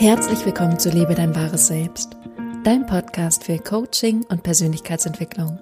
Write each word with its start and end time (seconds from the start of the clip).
Herzlich 0.00 0.46
willkommen 0.46 0.78
zu 0.78 0.88
Lebe 0.88 1.14
dein 1.14 1.34
wahres 1.36 1.66
Selbst, 1.66 2.16
dein 2.64 2.86
Podcast 2.86 3.44
für 3.44 3.58
Coaching 3.58 4.24
und 4.30 4.42
Persönlichkeitsentwicklung. 4.42 5.58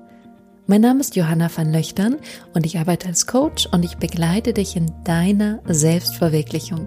Mein 0.69 0.81
Name 0.81 1.01
ist 1.01 1.17
Johanna 1.17 1.51
van 1.53 1.73
Löchtern 1.73 2.19
und 2.55 2.65
ich 2.65 2.79
arbeite 2.79 3.09
als 3.09 3.27
Coach 3.27 3.67
und 3.73 3.85
ich 3.85 3.97
begleite 3.97 4.53
dich 4.53 4.77
in 4.77 4.93
deiner 5.03 5.59
Selbstverwirklichung. 5.67 6.87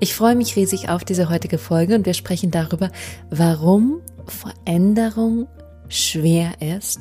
Ich 0.00 0.14
freue 0.14 0.34
mich 0.34 0.56
riesig 0.56 0.88
auf 0.88 1.04
diese 1.04 1.28
heutige 1.28 1.58
Folge 1.58 1.96
und 1.96 2.06
wir 2.06 2.14
sprechen 2.14 2.50
darüber, 2.50 2.88
warum 3.28 4.00
Veränderung 4.24 5.48
schwer 5.88 6.62
ist, 6.62 7.00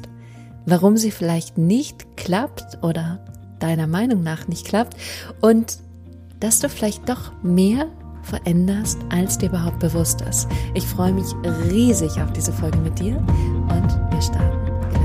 warum 0.66 0.98
sie 0.98 1.12
vielleicht 1.12 1.58
nicht 1.58 2.18
klappt 2.18 2.84
oder 2.84 3.26
deiner 3.60 3.88
Meinung 3.88 4.24
nach 4.24 4.50
nicht 4.50 4.66
klappt 4.66 4.98
und 5.40 5.78
dass 6.42 6.60
du 6.60 6.68
vielleicht 6.68 7.08
doch 7.08 7.32
mehr 7.44 7.88
veränderst, 8.24 9.00
als 9.10 9.38
dir 9.38 9.50
überhaupt 9.50 9.80
bewusst 9.80 10.22
ist. 10.22 10.48
Ich 10.74 10.86
freue 10.86 11.14
mich 11.14 11.26
riesig 11.70 12.12
auf 12.22 12.32
diese 12.34 12.54
Folge 12.54 12.78
mit 12.80 13.00
dir 13.00 13.18
und 13.18 14.12
wir 14.12 14.22
starten 14.22 14.66
gleich. 14.90 15.00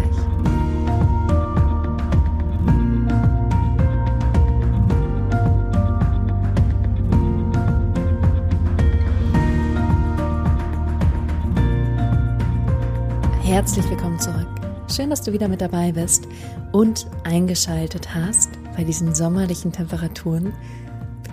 Herzlich 13.43 13.89
willkommen 13.89 14.19
zurück. 14.19 14.49
Schön, 14.95 15.11
dass 15.11 15.23
du 15.23 15.33
wieder 15.33 15.49
mit 15.49 15.61
dabei 15.61 15.93
bist 15.93 16.29
und 16.73 17.07
eingeschaltet 17.25 18.15
hast 18.15 18.51
bei 18.77 18.85
diesen 18.85 19.15
sommerlichen 19.15 19.73
Temperaturen 19.73 20.53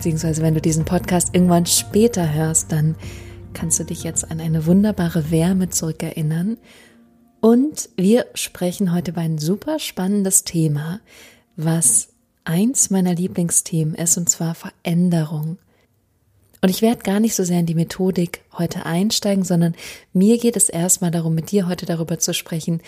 beziehungsweise 0.02 0.42
wenn 0.42 0.54
du 0.54 0.60
diesen 0.60 0.84
Podcast 0.84 1.32
irgendwann 1.32 1.64
später 1.64 2.34
hörst, 2.34 2.72
dann 2.72 2.96
kannst 3.54 3.78
du 3.78 3.84
dich 3.84 4.02
jetzt 4.02 4.28
an 4.32 4.40
eine 4.40 4.66
wunderbare 4.66 5.30
Wärme 5.30 5.68
zurückerinnern. 5.68 6.58
Und 7.40 7.88
wir 7.96 8.26
sprechen 8.34 8.92
heute 8.92 9.12
über 9.12 9.20
ein 9.20 9.38
super 9.38 9.78
spannendes 9.78 10.42
Thema, 10.42 10.98
was 11.54 12.08
eins 12.42 12.90
meiner 12.90 13.14
Lieblingsthemen 13.14 13.94
ist, 13.94 14.16
und 14.16 14.28
zwar 14.28 14.56
Veränderung. 14.56 15.58
Und 16.60 16.68
ich 16.68 16.82
werde 16.82 17.04
gar 17.04 17.20
nicht 17.20 17.36
so 17.36 17.44
sehr 17.44 17.60
in 17.60 17.66
die 17.66 17.76
Methodik 17.76 18.42
heute 18.58 18.84
einsteigen, 18.84 19.44
sondern 19.44 19.76
mir 20.12 20.38
geht 20.38 20.56
es 20.56 20.68
erstmal 20.68 21.12
darum, 21.12 21.36
mit 21.36 21.52
dir 21.52 21.68
heute 21.68 21.86
darüber 21.86 22.18
zu 22.18 22.34
sprechen, 22.34 22.80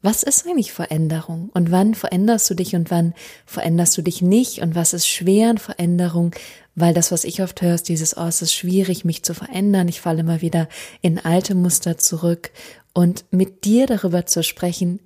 was 0.00 0.22
ist 0.22 0.46
eigentlich 0.46 0.72
Veränderung? 0.72 1.50
Und 1.54 1.70
wann 1.70 1.94
veränderst 1.94 2.48
du 2.50 2.54
dich 2.54 2.76
und 2.76 2.90
wann 2.90 3.14
veränderst 3.46 3.96
du 3.98 4.02
dich 4.02 4.22
nicht? 4.22 4.60
Und 4.60 4.74
was 4.74 4.92
ist 4.92 5.08
schwer 5.08 5.50
an 5.50 5.58
Veränderung, 5.58 6.34
weil 6.76 6.94
das, 6.94 7.10
was 7.10 7.24
ich 7.24 7.42
oft 7.42 7.60
höre, 7.62 7.74
ist 7.74 7.88
dieses, 7.88 8.16
oh, 8.16 8.26
es 8.26 8.40
ist 8.40 8.54
schwierig, 8.54 9.04
mich 9.04 9.24
zu 9.24 9.34
verändern, 9.34 9.88
ich 9.88 10.00
falle 10.00 10.20
immer 10.20 10.40
wieder 10.40 10.68
in 11.02 11.18
alte 11.18 11.56
Muster 11.56 11.98
zurück. 11.98 12.52
Und 12.92 13.24
mit 13.30 13.64
dir 13.64 13.86
darüber 13.86 14.26
zu 14.26 14.44
sprechen, 14.44 15.00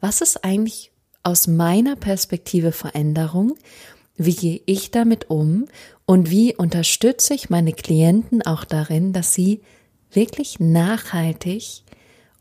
was 0.00 0.20
ist 0.20 0.44
eigentlich 0.44 0.92
aus 1.22 1.46
meiner 1.46 1.96
Perspektive 1.96 2.72
Veränderung, 2.72 3.54
wie 4.16 4.34
gehe 4.34 4.60
ich 4.66 4.90
damit 4.90 5.30
um? 5.30 5.66
Und 6.04 6.30
wie 6.30 6.54
unterstütze 6.54 7.34
ich 7.34 7.50
meine 7.50 7.72
Klienten 7.72 8.42
auch 8.42 8.64
darin, 8.64 9.12
dass 9.12 9.34
sie 9.34 9.62
wirklich 10.10 10.60
nachhaltig 10.60 11.82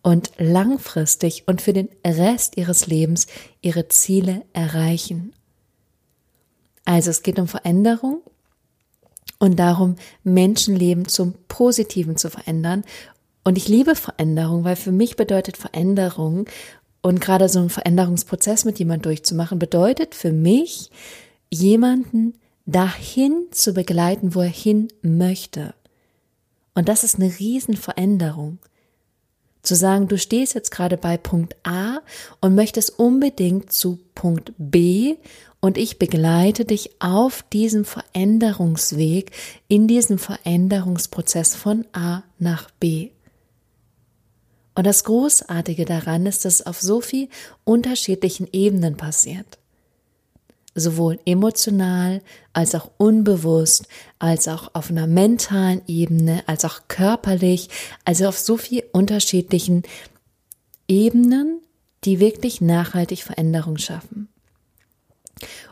und 0.06 0.34
langfristig 0.38 1.46
und 1.48 1.64
für 1.64 1.74
den 1.74 1.90
Rest 2.06 2.58
ihres 2.58 2.86
Lebens 2.86 3.26
ihre 3.62 3.88
Ziele 3.88 4.44
erreichen. 4.54 5.34
Also 6.86 7.10
es 7.10 7.24
geht 7.24 7.40
um 7.40 7.48
Veränderung 7.48 8.22
und 9.40 9.58
darum, 9.58 9.96
Menschenleben 10.24 11.08
zum 11.08 11.34
Positiven 11.48 12.18
zu 12.18 12.30
verändern. 12.30 12.84
Und 13.44 13.58
ich 13.58 13.68
liebe 13.68 13.96
Veränderung, 13.96 14.64
weil 14.64 14.76
für 14.76 14.92
mich 14.92 15.16
bedeutet 15.16 15.58
Veränderung 15.58 16.46
und 17.02 17.20
gerade 17.20 17.50
so 17.50 17.58
ein 17.58 17.72
Veränderungsprozess 17.72 18.64
mit 18.64 18.78
jemand 18.78 19.08
durchzumachen, 19.08 19.58
bedeutet 19.58 20.14
für 20.14 20.32
mich, 20.32 20.92
jemanden 21.50 22.36
dahin 22.68 23.48
zu 23.50 23.74
begleiten, 23.74 24.36
wo 24.36 24.42
er 24.42 24.50
hin 24.50 24.88
möchte. 25.02 25.74
Und 26.76 26.90
das 26.90 27.04
ist 27.04 27.16
eine 27.16 27.40
Riesenveränderung. 27.40 28.60
Zu 29.66 29.76
sagen, 29.76 30.08
du 30.08 30.18
stehst 30.18 30.54
jetzt 30.54 30.70
gerade 30.70 30.96
bei 30.96 31.18
Punkt 31.18 31.56
A 31.64 32.00
und 32.40 32.56
möchtest 32.56 33.00
unbedingt 33.00 33.74
zu 33.74 34.00
Punkt 34.14 34.54
B 34.58 35.16
und 35.60 35.78
ich 35.78 35.98
begleite 35.98 36.66
dich 36.66 37.02
auf 37.02 37.44
diesem 37.52 37.84
Veränderungsweg, 37.84 39.32
in 39.68 39.88
diesem 39.88 40.20
Veränderungsprozess 40.20 41.56
von 41.56 41.86
A 41.94 42.22
nach 42.38 42.70
B. 42.80 43.10
Und 44.76 44.86
das 44.86 45.04
Großartige 45.06 45.86
daran 45.86 46.28
ist, 46.28 46.46
dass 46.46 46.60
es 46.60 46.66
auf 46.68 46.80
so 46.80 47.02
viel 47.02 47.30
unterschiedlichen 47.64 48.48
Ebenen 48.52 48.98
passiert 48.98 49.58
sowohl 50.76 51.20
emotional 51.26 52.22
als 52.54 52.76
auch 52.76 52.92
unbewusst, 52.98 53.88
als 54.20 54.48
auch 54.48 54.76
auf 54.76 54.90
einer 54.90 55.08
mentalen 55.08 55.82
Ebene, 55.88 56.44
als 56.48 56.66
auch 56.66 56.82
körperlich, 56.90 57.70
also 58.04 58.28
auf 58.28 58.38
so 58.38 58.58
viel 58.58 58.84
unterschiedlichen 58.92 59.84
Ebenen, 60.88 61.62
die 62.04 62.20
wirklich 62.20 62.62
nachhaltig 62.62 63.24
Veränderung 63.24 63.78
schaffen. 63.78 64.28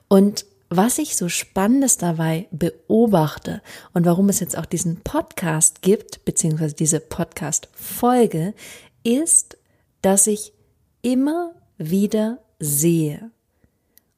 Und 0.08 0.46
was 0.70 0.98
ich 0.98 1.16
so 1.16 1.30
Spannendes 1.30 1.98
dabei 1.98 2.48
beobachte 2.52 3.62
und 3.94 4.06
warum 4.06 4.30
es 4.30 4.40
jetzt 4.40 4.58
auch 4.58 4.66
diesen 4.66 5.02
Podcast 5.02 5.84
gibt, 5.84 6.26
beziehungsweise 6.26 6.74
diese 6.74 7.00
Podcast-Folge, 7.00 8.56
ist, 9.04 9.58
dass 10.02 10.26
ich 10.26 10.54
immer 11.04 11.54
wieder 11.78 12.40
sehe, 12.60 13.30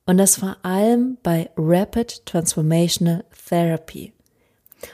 und 0.05 0.17
das 0.17 0.37
vor 0.37 0.57
allem 0.63 1.17
bei 1.23 1.49
Rapid 1.57 2.25
Transformational 2.25 3.25
Therapy. 3.47 4.13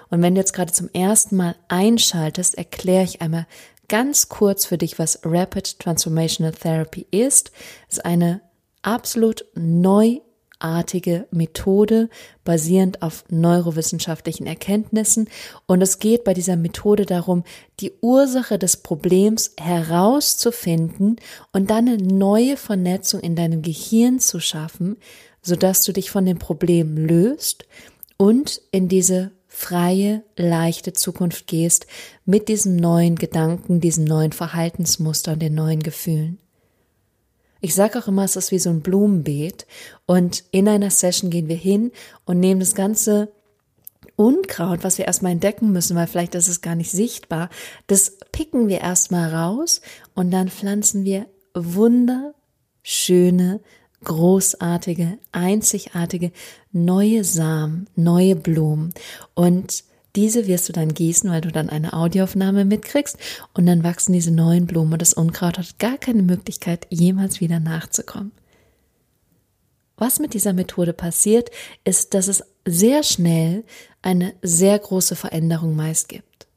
Und 0.09 0.21
wenn 0.21 0.35
du 0.35 0.41
jetzt 0.41 0.53
gerade 0.53 0.71
zum 0.71 0.89
ersten 0.93 1.35
Mal 1.35 1.55
einschaltest, 1.67 2.57
erkläre 2.57 3.03
ich 3.03 3.21
einmal 3.21 3.47
ganz 3.89 4.29
kurz 4.29 4.65
für 4.65 4.77
dich, 4.77 4.99
was 4.99 5.19
Rapid 5.23 5.79
Transformational 5.79 6.53
Therapy 6.53 7.05
ist. 7.11 7.51
Es 7.89 7.97
ist 7.97 8.05
eine 8.05 8.41
absolut 8.83 9.45
neu 9.53 10.19
artige 10.63 11.27
Methode 11.31 12.09
basierend 12.43 13.01
auf 13.01 13.23
neurowissenschaftlichen 13.29 14.47
Erkenntnissen. 14.47 15.29
Und 15.65 15.81
es 15.81 15.99
geht 15.99 16.23
bei 16.23 16.33
dieser 16.33 16.55
Methode 16.55 17.05
darum, 17.05 17.43
die 17.79 17.93
Ursache 18.01 18.57
des 18.57 18.77
Problems 18.77 19.53
herauszufinden 19.59 21.17
und 21.51 21.69
dann 21.69 21.87
eine 21.87 21.97
neue 21.97 22.57
Vernetzung 22.57 23.19
in 23.21 23.35
deinem 23.35 23.61
Gehirn 23.61 24.19
zu 24.19 24.39
schaffen, 24.39 24.97
sodass 25.41 25.83
du 25.83 25.91
dich 25.91 26.11
von 26.11 26.25
dem 26.25 26.39
Problem 26.39 26.97
löst 26.97 27.65
und 28.17 28.61
in 28.71 28.87
diese 28.87 29.31
freie, 29.47 30.23
leichte 30.37 30.93
Zukunft 30.93 31.45
gehst 31.47 31.85
mit 32.25 32.47
diesem 32.47 32.75
neuen 32.77 33.15
Gedanken, 33.15 33.81
diesen 33.81 34.05
neuen 34.05 34.31
Verhaltensmuster 34.31 35.33
und 35.33 35.41
den 35.41 35.55
neuen 35.55 35.83
Gefühlen. 35.83 36.39
Ich 37.61 37.75
sage 37.75 37.99
auch 37.99 38.07
immer, 38.07 38.23
es 38.23 38.35
ist 38.35 38.51
wie 38.51 38.59
so 38.59 38.71
ein 38.71 38.81
Blumenbeet. 38.81 39.67
Und 40.05 40.43
in 40.51 40.67
einer 40.67 40.89
Session 40.89 41.29
gehen 41.29 41.47
wir 41.47 41.55
hin 41.55 41.91
und 42.25 42.39
nehmen 42.39 42.59
das 42.59 42.75
ganze 42.75 43.31
Unkraut, 44.15 44.83
was 44.83 44.97
wir 44.97 45.05
erstmal 45.05 45.31
entdecken 45.31 45.71
müssen, 45.71 45.95
weil 45.95 46.07
vielleicht 46.07 46.33
ist 46.35 46.47
es 46.47 46.61
gar 46.61 46.75
nicht 46.75 46.91
sichtbar, 46.91 47.49
das 47.87 48.17
picken 48.31 48.67
wir 48.67 48.81
erstmal 48.81 49.33
raus 49.33 49.81
und 50.13 50.31
dann 50.31 50.49
pflanzen 50.49 51.05
wir 51.05 51.25
wunderschöne, 51.53 53.61
großartige, 54.03 55.17
einzigartige 55.31 56.31
neue 56.71 57.23
Samen, 57.23 57.87
neue 57.95 58.35
Blumen. 58.35 58.93
Und 59.33 59.83
diese 60.15 60.47
wirst 60.47 60.67
du 60.67 60.73
dann 60.73 60.93
gießen, 60.93 61.29
weil 61.29 61.41
du 61.41 61.51
dann 61.51 61.69
eine 61.69 61.93
Audioaufnahme 61.93 62.65
mitkriegst 62.65 63.17
und 63.53 63.65
dann 63.65 63.83
wachsen 63.83 64.13
diese 64.13 64.31
neuen 64.31 64.65
Blumen 64.65 64.93
und 64.93 65.01
das 65.01 65.13
Unkraut 65.13 65.57
hat 65.57 65.79
gar 65.79 65.97
keine 65.97 66.23
Möglichkeit, 66.23 66.87
jemals 66.89 67.39
wieder 67.39 67.59
nachzukommen. 67.59 68.31
Was 69.97 70.19
mit 70.19 70.33
dieser 70.33 70.53
Methode 70.53 70.93
passiert, 70.93 71.51
ist, 71.83 72.13
dass 72.13 72.27
es 72.27 72.43
sehr 72.65 73.03
schnell 73.03 73.63
eine 74.01 74.33
sehr 74.41 74.77
große 74.79 75.15
Veränderung 75.15 75.75
meist 75.75 76.09
gibt. 76.09 76.47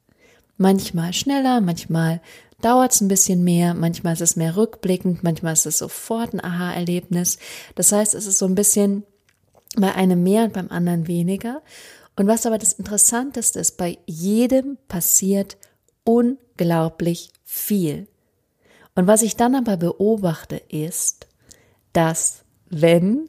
Manchmal 0.57 1.13
schneller, 1.13 1.61
manchmal 1.61 2.21
dauert 2.63 2.93
es 2.93 3.01
ein 3.01 3.09
bisschen 3.09 3.45
mehr, 3.45 3.75
manchmal 3.75 4.15
ist 4.15 4.23
es 4.23 4.37
mehr 4.37 4.57
rückblickend, 4.57 5.23
manchmal 5.23 5.53
ist 5.53 5.67
es 5.67 5.79
sofort 5.79 6.33
ein 6.33 6.43
Aha-Erlebnis. 6.43 7.39
Das 7.75 7.93
heißt, 7.93 8.15
es 8.15 8.27
ist 8.27 8.39
so 8.39 8.47
ein 8.47 8.55
bisschen 8.55 9.05
bei 9.77 9.95
einem 9.95 10.23
mehr 10.23 10.45
und 10.45 10.55
beim 10.55 10.71
anderen 10.71 11.07
weniger. 11.07 11.63
Und 12.17 12.27
was 12.27 12.47
aber 12.47 12.59
das 12.59 12.75
Interessanteste 12.75 13.59
ist, 13.59 13.77
bei 13.77 13.99
jedem 14.07 14.79
passiert 14.89 15.57
unglaublich 16.05 17.31
viel. 17.45 18.07
Und 18.95 19.07
was 19.07 19.23
ich 19.23 19.37
dann 19.37 19.55
aber 19.55 19.77
beobachte, 19.77 20.57
ist, 20.57 21.27
dass 21.93 22.45
wenn 22.69 23.29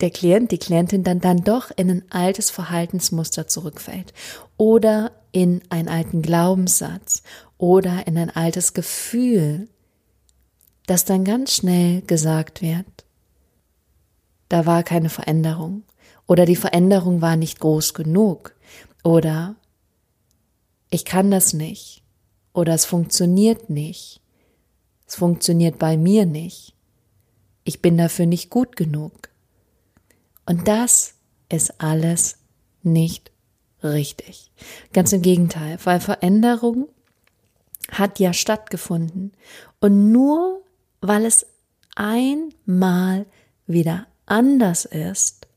der 0.00 0.10
Klient, 0.10 0.50
die 0.50 0.58
Klientin 0.58 1.04
dann 1.04 1.20
dann 1.20 1.44
doch 1.44 1.70
in 1.76 1.90
ein 1.90 2.04
altes 2.10 2.50
Verhaltensmuster 2.50 3.46
zurückfällt 3.46 4.14
oder 4.56 5.12
in 5.32 5.60
einen 5.68 5.88
alten 5.88 6.22
Glaubenssatz 6.22 7.22
oder 7.58 8.06
in 8.06 8.16
ein 8.16 8.30
altes 8.30 8.72
Gefühl, 8.72 9.68
das 10.86 11.04
dann 11.04 11.24
ganz 11.24 11.54
schnell 11.54 12.00
gesagt 12.02 12.62
wird, 12.62 12.86
da 14.48 14.64
war 14.64 14.82
keine 14.82 15.10
Veränderung 15.10 15.84
oder 16.30 16.46
die 16.46 16.54
Veränderung 16.54 17.20
war 17.22 17.34
nicht 17.34 17.58
groß 17.58 17.92
genug 17.92 18.54
oder 19.02 19.56
ich 20.88 21.04
kann 21.04 21.32
das 21.32 21.54
nicht 21.54 22.04
oder 22.52 22.72
es 22.72 22.84
funktioniert 22.84 23.68
nicht, 23.68 24.20
es 25.08 25.16
funktioniert 25.16 25.80
bei 25.80 25.96
mir 25.96 26.26
nicht, 26.26 26.76
ich 27.64 27.82
bin 27.82 27.98
dafür 27.98 28.26
nicht 28.26 28.48
gut 28.48 28.76
genug. 28.76 29.30
Und 30.46 30.68
das 30.68 31.14
ist 31.48 31.80
alles 31.80 32.36
nicht 32.84 33.32
richtig. 33.82 34.52
Ganz 34.92 35.12
im 35.12 35.22
Gegenteil, 35.22 35.78
weil 35.82 35.98
Veränderung 35.98 36.86
hat 37.90 38.20
ja 38.20 38.32
stattgefunden. 38.32 39.32
Und 39.80 40.12
nur 40.12 40.62
weil 41.00 41.24
es 41.24 41.44
einmal 41.96 43.26
wieder 43.66 44.06
anders 44.26 44.84
ist, 44.84 45.48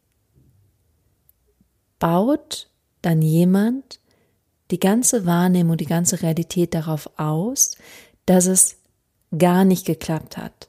baut 2.03 2.67
dann 3.01 3.21
jemand 3.21 4.01
die 4.71 4.79
ganze 4.79 5.25
Wahrnehmung, 5.25 5.77
die 5.77 5.85
ganze 5.85 6.21
Realität 6.21 6.73
darauf 6.73 7.09
aus, 7.17 7.77
dass 8.25 8.45
es 8.45 8.75
gar 9.37 9.63
nicht 9.63 9.85
geklappt 9.85 10.35
hat. 10.35 10.67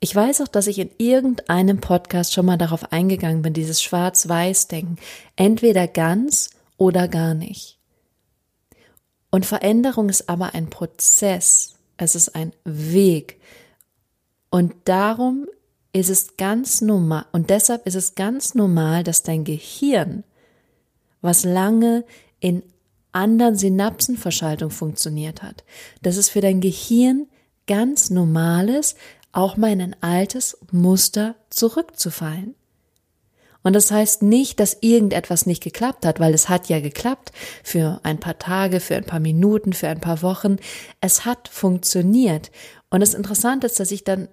Ich 0.00 0.12
weiß 0.12 0.40
auch, 0.40 0.48
dass 0.48 0.66
ich 0.66 0.80
in 0.80 0.90
irgendeinem 0.98 1.80
Podcast 1.80 2.32
schon 2.32 2.44
mal 2.44 2.58
darauf 2.58 2.90
eingegangen 2.90 3.42
bin, 3.42 3.52
dieses 3.52 3.80
Schwarz-Weiß-Denken. 3.84 4.98
Entweder 5.36 5.86
ganz 5.86 6.50
oder 6.76 7.06
gar 7.06 7.34
nicht. 7.34 7.78
Und 9.30 9.46
Veränderung 9.46 10.08
ist 10.08 10.28
aber 10.28 10.54
ein 10.54 10.70
Prozess. 10.70 11.76
Es 11.98 12.16
ist 12.16 12.34
ein 12.34 12.52
Weg. 12.64 13.40
Und 14.50 14.74
darum 14.86 15.46
ist 15.92 16.38
ganz 16.38 16.80
normal, 16.80 17.26
und 17.32 17.50
deshalb 17.50 17.86
ist 17.86 17.96
es 17.96 18.14
ganz 18.14 18.54
normal, 18.54 19.02
dass 19.02 19.22
dein 19.22 19.44
Gehirn, 19.44 20.24
was 21.20 21.44
lange 21.44 22.04
in 22.38 22.62
anderen 23.12 23.56
Synapsenverschaltung 23.56 24.70
funktioniert 24.70 25.42
hat, 25.42 25.64
dass 26.02 26.16
es 26.16 26.28
für 26.28 26.40
dein 26.40 26.60
Gehirn 26.60 27.26
ganz 27.66 28.10
normal 28.10 28.68
ist, 28.68 28.96
auch 29.32 29.56
mal 29.56 29.72
in 29.72 29.80
ein 29.80 29.96
altes 30.00 30.58
Muster 30.70 31.36
zurückzufallen. 31.50 32.54
Und 33.62 33.74
das 33.74 33.90
heißt 33.90 34.22
nicht, 34.22 34.58
dass 34.58 34.78
irgendetwas 34.80 35.44
nicht 35.44 35.62
geklappt 35.62 36.06
hat, 36.06 36.18
weil 36.18 36.32
es 36.32 36.48
hat 36.48 36.68
ja 36.68 36.80
geklappt 36.80 37.30
für 37.62 38.00
ein 38.04 38.18
paar 38.18 38.38
Tage, 38.38 38.80
für 38.80 38.96
ein 38.96 39.04
paar 39.04 39.20
Minuten, 39.20 39.72
für 39.72 39.88
ein 39.88 40.00
paar 40.00 40.22
Wochen. 40.22 40.56
Es 41.00 41.26
hat 41.26 41.48
funktioniert. 41.48 42.50
Und 42.88 43.00
das 43.00 43.12
Interessante 43.12 43.66
ist, 43.66 43.78
dass 43.78 43.90
ich 43.90 44.02
dann 44.02 44.28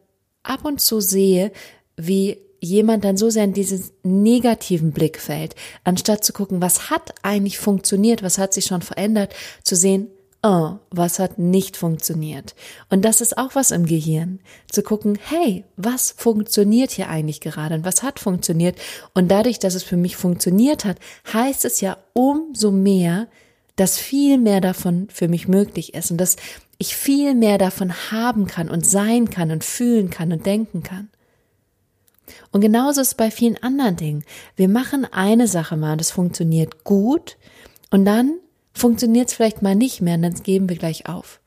ab 0.48 0.66
und 0.66 0.82
zu 0.82 1.00
sehe, 1.00 1.52
wie 1.96 2.38
jemand 2.60 3.04
dann 3.04 3.18
so 3.18 3.30
sehr 3.30 3.44
in 3.44 3.54
diesen 3.54 3.84
negativen 4.04 4.92
Blick 4.92 5.20
fällt, 5.20 5.56
anstatt 5.84 6.24
zu 6.24 6.34
gucken, 6.34 6.62
was 6.62 6.90
hat 6.90 7.14
eigentlich 7.22 7.60
funktioniert, 7.60 8.24
was 8.24 8.38
hat 8.38 8.54
sich 8.54 8.66
schon 8.66 8.82
verändert, 8.82 9.34
zu 9.64 9.76
sehen, 9.76 10.08
oh, 10.44 10.74
was 10.90 11.20
hat 11.20 11.40
nicht 11.40 11.78
funktioniert. 11.78 12.56
Und 12.90 13.04
das 13.04 13.22
ist 13.22 13.38
auch 13.38 13.56
was 13.56 13.72
im 13.72 13.86
Gehirn, 13.86 14.40
zu 14.72 14.82
gucken, 14.82 15.20
hey, 15.22 15.66
was 15.76 16.12
funktioniert 16.12 16.92
hier 16.92 17.10
eigentlich 17.10 17.42
gerade 17.42 17.76
und 17.76 17.86
was 17.86 18.04
hat 18.04 18.20
funktioniert. 18.20 18.78
Und 19.14 19.30
dadurch, 19.30 19.60
dass 19.60 19.76
es 19.76 19.84
für 19.84 19.98
mich 19.98 20.16
funktioniert 20.16 20.86
hat, 20.86 20.98
heißt 21.34 21.66
es 21.66 21.82
ja 21.82 21.98
umso 22.14 22.72
mehr, 22.72 23.28
dass 23.76 23.98
viel 23.98 24.38
mehr 24.38 24.62
davon 24.62 25.08
für 25.12 25.28
mich 25.28 25.48
möglich 25.48 25.94
ist 25.94 26.12
und 26.12 26.18
dass 26.18 26.36
ich 26.78 26.96
viel 26.96 27.34
mehr 27.34 27.58
davon 27.58 27.94
haben 28.12 28.48
kann 28.48 28.70
und 28.70 28.86
sein 28.86 29.30
kann 29.30 29.52
und 29.52 29.64
fühlen 29.64 30.10
kann 30.10 30.32
und 30.32 30.46
denken 30.46 30.84
kann. 30.84 31.10
Und 32.52 32.62
genauso 32.62 33.02
ist 33.02 33.08
es 33.08 33.16
bei 33.16 33.32
vielen 33.32 33.62
anderen 33.64 33.96
Dingen. 33.96 34.24
Wir 34.56 34.70
machen 34.70 35.06
eine 35.06 35.48
Sache 35.48 35.78
mal 35.78 35.94
und 35.94 36.02
es 36.02 36.12
funktioniert 36.12 36.84
gut 36.84 37.38
und 37.90 38.06
dann 38.06 38.38
funktioniert 38.74 39.30
es 39.30 39.34
vielleicht 39.34 39.62
mal 39.62 39.76
nicht 39.76 40.02
mehr 40.02 40.16
und 40.16 40.22
dann 40.24 40.44
geben 40.44 40.70
wir 40.70 40.78
gleich 40.78 41.08
auf. 41.08 41.40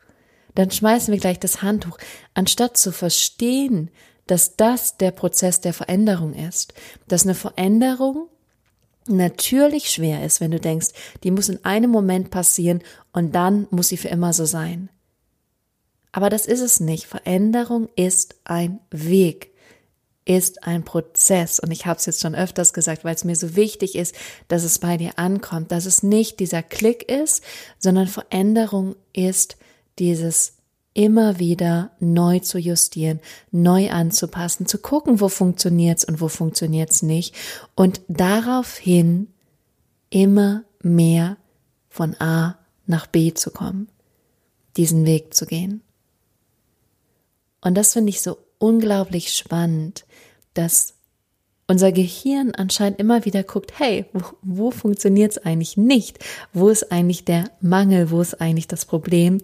Dann 0.54 0.70
schmeißen 0.70 1.12
wir 1.12 1.20
gleich 1.20 1.38
das 1.38 1.62
Handtuch, 1.62 1.98
anstatt 2.34 2.76
zu 2.76 2.92
verstehen, 2.92 3.90
dass 4.26 4.56
das 4.56 4.96
der 4.96 5.10
Prozess 5.10 5.60
der 5.60 5.72
Veränderung 5.72 6.34
ist, 6.34 6.74
dass 7.08 7.24
eine 7.24 7.34
Veränderung 7.34 8.28
natürlich 9.06 9.90
schwer 9.90 10.24
ist, 10.24 10.40
wenn 10.40 10.50
du 10.50 10.60
denkst, 10.60 10.88
die 11.22 11.30
muss 11.30 11.48
in 11.48 11.64
einem 11.64 11.90
Moment 11.90 12.30
passieren 12.30 12.82
und 13.12 13.34
dann 13.34 13.66
muss 13.70 13.88
sie 13.88 13.96
für 13.96 14.08
immer 14.08 14.32
so 14.32 14.44
sein. 14.44 14.88
Aber 16.12 16.30
das 16.30 16.46
ist 16.46 16.60
es 16.60 16.80
nicht. 16.80 17.06
Veränderung 17.06 17.88
ist 17.96 18.36
ein 18.44 18.80
Weg 18.90 19.50
ist 20.30 20.62
ein 20.62 20.84
Prozess. 20.84 21.58
Und 21.58 21.72
ich 21.72 21.86
habe 21.86 21.98
es 21.98 22.06
jetzt 22.06 22.20
schon 22.20 22.36
öfters 22.36 22.72
gesagt, 22.72 23.04
weil 23.04 23.16
es 23.16 23.24
mir 23.24 23.34
so 23.34 23.56
wichtig 23.56 23.96
ist, 23.96 24.14
dass 24.46 24.62
es 24.62 24.78
bei 24.78 24.96
dir 24.96 25.18
ankommt, 25.18 25.72
dass 25.72 25.86
es 25.86 26.04
nicht 26.04 26.38
dieser 26.38 26.62
Klick 26.62 27.10
ist, 27.10 27.42
sondern 27.80 28.06
Veränderung 28.06 28.94
ist 29.12 29.56
dieses 29.98 30.54
immer 30.94 31.40
wieder 31.40 31.90
neu 31.98 32.38
zu 32.38 32.58
justieren, 32.58 33.18
neu 33.50 33.90
anzupassen, 33.90 34.66
zu 34.66 34.78
gucken, 34.78 35.20
wo 35.20 35.28
funktioniert's 35.28 36.04
und 36.04 36.20
wo 36.20 36.28
funktioniert's 36.28 37.02
nicht 37.02 37.34
und 37.74 38.00
daraufhin 38.06 39.28
immer 40.10 40.62
mehr 40.80 41.36
von 41.88 42.14
A 42.20 42.56
nach 42.86 43.06
B 43.06 43.34
zu 43.34 43.50
kommen, 43.50 43.88
diesen 44.76 45.06
Weg 45.06 45.34
zu 45.34 45.46
gehen. 45.46 45.82
Und 47.60 47.76
das 47.76 47.92
finde 47.92 48.10
ich 48.10 48.20
so 48.20 48.38
unglaublich 48.58 49.32
spannend, 49.32 50.04
dass 50.54 50.94
unser 51.66 51.92
Gehirn 51.92 52.52
anscheinend 52.54 52.98
immer 52.98 53.24
wieder 53.24 53.42
guckt, 53.42 53.78
hey, 53.78 54.06
wo, 54.12 54.22
wo 54.42 54.70
funktioniert 54.70 55.32
es 55.32 55.38
eigentlich 55.38 55.76
nicht? 55.76 56.18
Wo 56.52 56.68
ist 56.68 56.90
eigentlich 56.90 57.24
der 57.24 57.50
Mangel? 57.60 58.10
Wo 58.10 58.20
ist 58.20 58.40
eigentlich 58.40 58.66
das 58.66 58.84
Problem? 58.84 59.40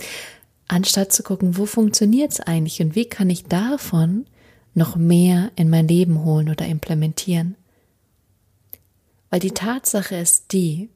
Anstatt 0.67 1.13
zu 1.13 1.23
gucken, 1.23 1.57
wo 1.57 1.67
funktioniert 1.67 2.33
es 2.33 2.41
eigentlich 2.41 2.83
und 2.83 2.97
wie 2.97 3.05
kann 3.05 3.31
ich 3.31 3.45
davon 3.45 4.27
noch 4.75 4.97
mehr 4.97 5.53
in 5.55 5.71
mein 5.71 5.87
Leben 5.87 6.25
holen 6.25 6.49
oder 6.49 6.67
implementieren? 6.67 7.55
Weil 9.31 9.41
die 9.41 9.53
Tatsache 9.53 10.17
ist 10.17 10.53
die, 10.53 10.91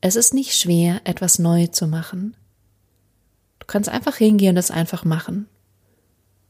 es 0.00 0.16
ist 0.16 0.34
nicht 0.34 0.54
schwer, 0.54 1.00
etwas 1.04 1.38
neu 1.38 1.68
zu 1.68 1.86
machen. 1.86 2.36
Du 3.60 3.66
kannst 3.66 3.88
einfach 3.88 4.16
hingehen 4.16 4.50
und 4.50 4.56
das 4.56 4.70
einfach 4.72 5.04
machen 5.04 5.46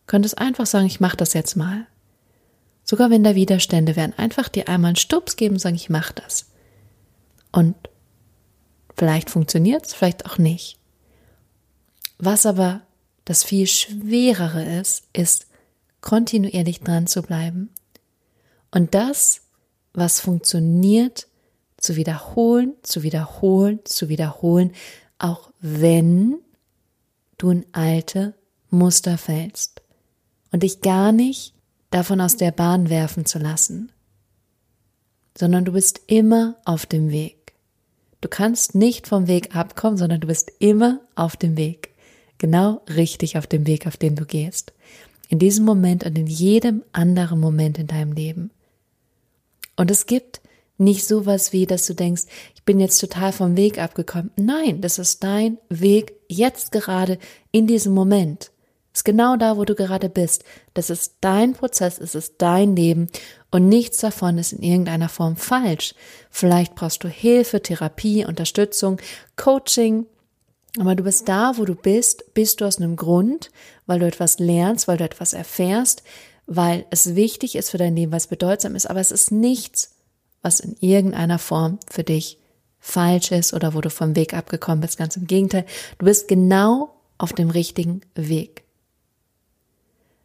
könntest 0.08 0.38
einfach 0.38 0.66
sagen, 0.66 0.86
ich 0.86 0.98
mache 0.98 1.16
das 1.16 1.34
jetzt 1.34 1.54
mal. 1.54 1.86
Sogar 2.82 3.10
wenn 3.10 3.22
da 3.22 3.34
Widerstände 3.34 3.94
wären, 3.94 4.14
einfach 4.14 4.48
dir 4.48 4.68
einmal 4.68 4.88
einen 4.88 4.96
Stups 4.96 5.36
geben 5.36 5.54
und 5.54 5.60
sagen, 5.60 5.76
ich 5.76 5.90
mache 5.90 6.14
das. 6.14 6.46
Und 7.52 7.76
vielleicht 8.96 9.30
funktioniert 9.30 9.86
es, 9.86 9.94
vielleicht 9.94 10.26
auch 10.26 10.38
nicht. 10.38 10.78
Was 12.18 12.46
aber 12.46 12.80
das 13.24 13.44
viel 13.44 13.66
Schwerere 13.66 14.64
ist, 14.80 15.04
ist 15.12 15.46
kontinuierlich 16.00 16.80
dran 16.80 17.06
zu 17.06 17.22
bleiben 17.22 17.70
und 18.70 18.94
das, 18.94 19.42
was 19.92 20.20
funktioniert, 20.20 21.26
zu 21.76 21.96
wiederholen, 21.96 22.74
zu 22.82 23.02
wiederholen, 23.02 23.80
zu 23.84 24.08
wiederholen, 24.08 24.72
auch 25.18 25.50
wenn 25.60 26.36
du 27.36 27.50
in 27.50 27.66
alte 27.72 28.34
Muster 28.70 29.18
fällst 29.18 29.82
und 30.50 30.62
dich 30.62 30.80
gar 30.80 31.12
nicht 31.12 31.54
davon 31.90 32.20
aus 32.20 32.36
der 32.36 32.52
Bahn 32.52 32.90
werfen 32.90 33.24
zu 33.26 33.38
lassen, 33.38 33.92
sondern 35.36 35.64
du 35.64 35.72
bist 35.72 36.00
immer 36.06 36.56
auf 36.64 36.86
dem 36.86 37.10
Weg. 37.10 37.54
Du 38.20 38.28
kannst 38.28 38.74
nicht 38.74 39.06
vom 39.06 39.28
Weg 39.28 39.54
abkommen, 39.54 39.96
sondern 39.96 40.20
du 40.20 40.26
bist 40.26 40.50
immer 40.58 41.00
auf 41.14 41.36
dem 41.36 41.56
Weg. 41.56 41.94
Genau 42.38 42.82
richtig 42.88 43.38
auf 43.38 43.46
dem 43.46 43.66
Weg, 43.66 43.86
auf 43.86 43.96
den 43.96 44.16
du 44.16 44.24
gehst. 44.24 44.72
In 45.28 45.38
diesem 45.38 45.64
Moment 45.64 46.04
und 46.04 46.18
in 46.18 46.26
jedem 46.26 46.82
anderen 46.92 47.38
Moment 47.38 47.78
in 47.78 47.86
deinem 47.86 48.12
Leben. 48.12 48.50
Und 49.76 49.90
es 49.90 50.06
gibt 50.06 50.40
nicht 50.78 51.06
sowas 51.06 51.52
wie, 51.52 51.66
dass 51.66 51.86
du 51.86 51.94
denkst, 51.94 52.22
ich 52.54 52.62
bin 52.64 52.80
jetzt 52.80 52.98
total 52.98 53.32
vom 53.32 53.56
Weg 53.56 53.78
abgekommen. 53.78 54.30
Nein, 54.36 54.80
das 54.80 54.98
ist 54.98 55.22
dein 55.22 55.58
Weg 55.68 56.14
jetzt 56.28 56.72
gerade 56.72 57.18
in 57.52 57.66
diesem 57.66 57.94
Moment 57.94 58.50
ist 58.98 59.04
genau 59.04 59.36
da, 59.36 59.56
wo 59.56 59.64
du 59.64 59.74
gerade 59.74 60.08
bist. 60.08 60.44
Das 60.74 60.90
ist 60.90 61.14
dein 61.20 61.52
Prozess, 61.52 61.98
es 61.98 62.14
ist 62.14 62.34
dein 62.38 62.74
Leben 62.74 63.08
und 63.50 63.68
nichts 63.68 63.98
davon 63.98 64.38
ist 64.38 64.52
in 64.52 64.62
irgendeiner 64.62 65.08
Form 65.08 65.36
falsch. 65.36 65.94
Vielleicht 66.30 66.74
brauchst 66.74 67.04
du 67.04 67.08
Hilfe, 67.08 67.62
Therapie, 67.62 68.24
Unterstützung, 68.26 68.98
Coaching, 69.36 70.06
aber 70.78 70.94
du 70.94 71.04
bist 71.04 71.28
da, 71.28 71.56
wo 71.56 71.64
du 71.64 71.74
bist, 71.74 72.34
bist 72.34 72.60
du 72.60 72.64
aus 72.64 72.78
einem 72.78 72.96
Grund, 72.96 73.50
weil 73.86 74.00
du 74.00 74.06
etwas 74.06 74.38
lernst, 74.38 74.88
weil 74.88 74.96
du 74.96 75.04
etwas 75.04 75.32
erfährst, 75.32 76.02
weil 76.46 76.84
es 76.90 77.14
wichtig 77.14 77.56
ist 77.56 77.70
für 77.70 77.78
dein 77.78 77.96
Leben, 77.96 78.12
weil 78.12 78.18
es 78.18 78.26
bedeutsam 78.26 78.74
ist, 78.74 78.86
aber 78.86 79.00
es 79.00 79.12
ist 79.12 79.30
nichts, 79.30 79.96
was 80.42 80.60
in 80.60 80.76
irgendeiner 80.80 81.38
Form 81.38 81.78
für 81.90 82.04
dich 82.04 82.38
falsch 82.80 83.32
ist 83.32 83.54
oder 83.54 83.74
wo 83.74 83.80
du 83.80 83.90
vom 83.90 84.16
Weg 84.16 84.34
abgekommen 84.34 84.80
bist. 84.80 84.98
Ganz 84.98 85.16
im 85.16 85.26
Gegenteil, 85.26 85.64
du 85.98 86.04
bist 86.04 86.28
genau 86.28 86.94
auf 87.16 87.32
dem 87.32 87.50
richtigen 87.50 88.02
Weg. 88.14 88.67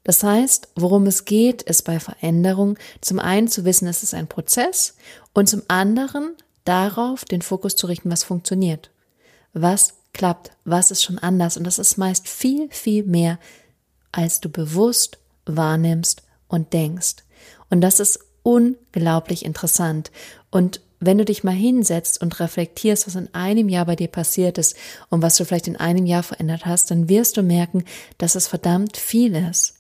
Das 0.04 0.24
heißt, 0.24 0.70
worum 0.76 1.06
es 1.06 1.26
geht, 1.26 1.62
ist 1.62 1.84
bei 1.84 2.00
Veränderung 2.00 2.78
zum 3.02 3.20
einen 3.20 3.48
zu 3.48 3.64
wissen, 3.66 3.88
es 3.88 4.04
ist 4.04 4.14
ein 4.14 4.28
Prozess 4.28 4.96
und 5.34 5.48
zum 5.48 5.64
anderen 5.68 6.36
darauf 6.66 7.26
den 7.26 7.42
Fokus 7.42 7.76
zu 7.76 7.88
richten, 7.88 8.12
was 8.12 8.24
funktioniert. 8.24 8.92
Was 9.54 9.96
klappt, 10.14 10.52
was 10.66 10.92
ist 10.92 11.04
schon 11.04 11.20
anders 11.20 11.58
und 11.58 11.66
das 11.66 11.80
ist 11.80 11.98
meist 11.98 12.28
viel, 12.28 12.70
viel 12.70 13.04
mehr, 13.04 13.40
als 14.12 14.42
du 14.42 14.50
bewusst 14.50 15.18
wahrnimmst 15.46 16.24
und 16.48 16.74
denkst. 16.74 17.16
Und 17.70 17.82
das 17.82 18.00
ist 18.00 18.20
unglaublich 18.44 19.46
interessant. 19.46 20.12
Und 20.52 20.82
wenn 21.00 21.18
du 21.18 21.26
dich 21.26 21.44
mal 21.44 21.52
hinsetzt 21.52 22.22
und 22.22 22.40
reflektierst, 22.40 23.08
was 23.08 23.16
in 23.16 23.34
einem 23.34 23.68
Jahr 23.68 23.86
bei 23.86 23.96
dir 23.96 24.08
passiert 24.08 24.58
ist 24.58 24.76
und 25.10 25.22
was 25.22 25.36
du 25.36 25.46
vielleicht 25.46 25.68
in 25.68 25.76
einem 25.76 26.06
Jahr 26.06 26.24
verändert 26.24 26.66
hast, 26.66 26.92
dann 26.92 27.10
wirst 27.10 27.36
du 27.38 27.42
merken, 27.42 27.84
dass 28.18 28.36
es 28.36 28.48
verdammt 28.48 28.98
viel 28.98 29.36
ist. 29.36 29.76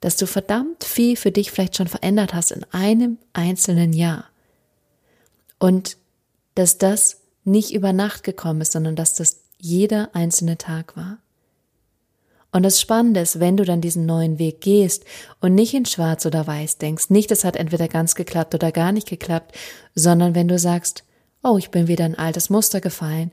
Dass 0.00 0.16
du 0.16 0.26
verdammt 0.26 0.84
viel 0.84 1.16
für 1.16 1.32
dich 1.32 1.50
vielleicht 1.50 1.76
schon 1.76 1.88
verändert 1.88 2.34
hast 2.34 2.52
in 2.52 2.64
einem 2.72 3.18
einzelnen 3.32 3.92
Jahr. 3.92 4.24
Und 5.58 5.96
dass 6.54 6.78
das 6.78 7.20
nicht 7.44 7.72
über 7.72 7.92
Nacht 7.92 8.22
gekommen 8.22 8.60
ist, 8.60 8.72
sondern 8.72 8.96
dass 8.96 9.14
das 9.14 9.40
jeder 9.58 10.14
einzelne 10.14 10.58
Tag 10.58 10.96
war. 10.96 11.18
Und 12.50 12.62
das 12.62 12.80
Spannende 12.80 13.20
ist, 13.20 13.40
wenn 13.40 13.56
du 13.56 13.64
dann 13.64 13.80
diesen 13.80 14.06
neuen 14.06 14.38
Weg 14.38 14.60
gehst 14.60 15.04
und 15.40 15.54
nicht 15.54 15.74
in 15.74 15.84
schwarz 15.84 16.24
oder 16.24 16.46
weiß 16.46 16.78
denkst, 16.78 17.10
nicht, 17.10 17.30
es 17.30 17.44
hat 17.44 17.56
entweder 17.56 17.88
ganz 17.88 18.14
geklappt 18.14 18.54
oder 18.54 18.72
gar 18.72 18.92
nicht 18.92 19.08
geklappt, 19.08 19.54
sondern 19.94 20.34
wenn 20.34 20.48
du 20.48 20.58
sagst, 20.58 21.04
oh, 21.42 21.58
ich 21.58 21.70
bin 21.70 21.88
wieder 21.88 22.04
ein 22.04 22.18
altes 22.18 22.48
Muster 22.48 22.80
gefallen, 22.80 23.30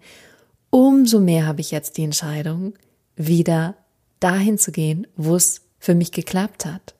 umso 0.69 1.19
mehr 1.19 1.47
habe 1.47 1.61
ich 1.61 1.71
jetzt 1.71 1.97
die 1.97 2.03
Entscheidung, 2.03 2.73
wieder 3.15 3.75
dahin 4.19 4.57
zu 4.57 4.71
gehen, 4.71 5.07
wo 5.15 5.35
es 5.35 5.61
für 5.85 5.95
mich 5.95 6.11
geklappt 6.11 6.65
hat. 6.65 6.95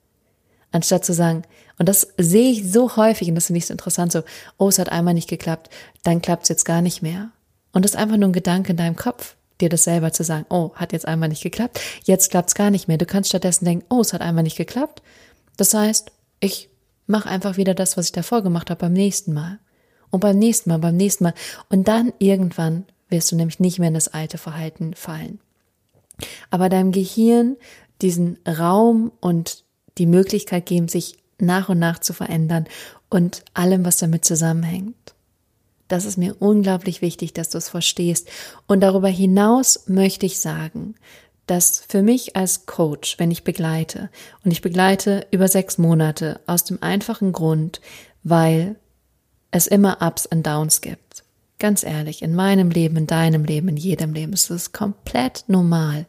Anstatt 0.72 1.06
zu 1.06 1.14
sagen, 1.14 1.44
und 1.80 1.90
das 1.90 2.08
sehe 2.18 2.52
ich 2.52 2.72
so 2.72 2.96
häufig 2.96 3.28
und 3.28 3.36
das 3.36 3.48
finde 3.48 3.58
ich 3.58 3.66
so 3.66 3.74
interessant, 3.74 4.12
so, 4.12 4.22
oh, 4.58 4.70
es 4.70 4.80
hat 4.80 4.92
einmal 4.92 5.14
nicht 5.14 5.30
geklappt, 5.30 5.70
dann 6.04 6.22
klappt 6.22 6.44
es 6.44 6.50
jetzt 6.50 6.66
gar 6.66 6.82
nicht 6.82 7.02
mehr. 7.02 7.32
Und 7.74 7.84
das 7.84 7.92
ist 7.92 7.98
einfach 7.98 8.18
nur 8.18 8.30
ein 8.30 8.34
Gedanke 8.34 8.72
in 8.72 8.78
deinem 8.78 8.96
Kopf 8.96 9.36
dir 9.62 9.70
das 9.70 9.86
selber 9.86 10.12
zu 10.12 10.24
sagen, 10.24 10.46
oh, 10.50 10.72
hat 10.76 10.92
jetzt 10.92 11.08
einmal 11.08 11.30
nicht 11.30 11.42
geklappt, 11.42 11.80
jetzt 12.04 12.30
klappt's 12.30 12.56
gar 12.56 12.72
nicht 12.72 12.88
mehr. 12.88 12.98
Du 12.98 13.06
kannst 13.06 13.30
stattdessen 13.30 13.66
denken, 13.66 13.86
oh, 13.90 14.02
es 14.02 14.14
hat 14.14 14.22
einmal 14.22 14.44
nicht 14.44 14.58
geklappt. 14.58 15.02
Das 15.58 15.74
heißt, 15.74 16.12
ich 16.42 16.70
mache 17.08 17.30
einfach 17.30 17.58
wieder 17.58 17.74
das, 17.74 17.98
was 17.98 18.08
ich 18.08 18.12
davor 18.12 18.44
gemacht 18.44 18.70
habe 18.70 18.82
beim 18.82 18.94
nächsten 18.94 19.34
Mal. 19.34 19.60
Und 20.12 20.20
beim 20.20 20.38
nächsten 20.38 20.70
Mal, 20.70 20.80
beim 20.80 20.98
nächsten 20.98 21.24
Mal. 21.24 21.34
Und 21.70 21.88
dann 21.88 22.14
irgendwann 22.20 22.86
wirst 23.10 23.32
du 23.32 23.36
nämlich 23.36 23.60
nicht 23.60 23.80
mehr 23.80 23.88
in 23.88 23.94
das 23.94 24.10
alte 24.10 24.38
Verhalten 24.38 24.94
fallen. 24.94 25.40
Aber 26.50 26.70
deinem 26.70 26.92
Gehirn 26.92 27.58
diesen 28.02 28.38
Raum 28.48 29.12
und 29.20 29.64
die 29.98 30.06
Möglichkeit 30.06 30.66
geben, 30.66 30.88
sich 30.88 31.18
nach 31.40 31.70
und 31.70 31.80
nach 31.80 32.00
zu 32.00 32.14
verändern 32.14 32.66
und 33.10 33.44
allem, 33.54 33.86
was 33.86 33.98
damit 33.98 34.26
zusammenhängt. 34.26 35.16
Das 35.88 36.06
ist 36.06 36.18
mir 36.18 36.36
unglaublich 36.40 37.02
wichtig, 37.02 37.34
dass 37.34 37.50
du 37.50 37.58
es 37.58 37.70
verstehst. 37.70 38.28
Und 38.68 38.82
darüber 38.82 39.08
hinaus 39.08 39.88
möchte 39.88 40.26
ich 40.26 40.40
sagen, 40.40 40.96
dass 41.46 41.84
für 41.88 42.02
mich 42.02 42.36
als 42.36 42.66
Coach, 42.66 43.20
wenn 43.20 43.30
ich 43.30 43.44
begleite, 43.44 44.10
und 44.44 44.52
ich 44.52 44.62
begleite 44.62 45.28
über 45.30 45.48
sechs 45.48 45.78
Monate 45.78 46.40
aus 46.48 46.64
dem 46.64 46.82
einfachen 46.82 47.34
Grund, 47.34 47.82
weil 48.24 48.78
es 49.52 49.68
immer 49.68 50.02
Ups 50.02 50.26
und 50.26 50.46
Downs 50.46 50.82
gibt. 50.82 51.24
Ganz 51.60 51.84
ehrlich, 51.84 52.24
in 52.24 52.34
meinem 52.34 52.72
Leben, 52.72 52.98
in 52.98 53.08
deinem 53.08 53.46
Leben, 53.46 53.70
in 53.70 53.78
jedem 53.78 54.14
Leben 54.14 54.34
ist 54.34 54.50
es 54.50 54.72
komplett 54.72 55.46
normal. 55.48 56.08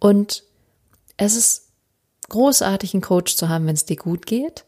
Und 0.00 0.42
es 1.24 1.36
ist 1.36 1.68
großartig, 2.28 2.94
einen 2.94 3.02
Coach 3.02 3.36
zu 3.36 3.48
haben, 3.48 3.66
wenn 3.66 3.74
es 3.74 3.84
dir 3.84 3.96
gut 3.96 4.26
geht. 4.26 4.64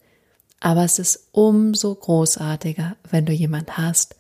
Aber 0.61 0.85
es 0.85 0.99
ist 0.99 1.29
umso 1.33 1.95
großartiger, 1.95 2.97
wenn 3.11 3.27
du 3.27 3.33
jemand 3.33 3.77
hast, 3.77 4.17